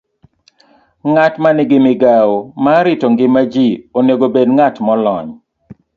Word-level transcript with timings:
Ng'at 1.11 1.33
ma 1.41 1.49
nigi 1.55 1.77
migawo 1.85 2.35
mar 2.63 2.81
rito 2.87 3.05
ngima 3.11 3.41
ji 3.53 3.67
onego 3.97 4.25
obed 4.29 4.47
ng'at 4.55 4.75
molony 4.85 5.29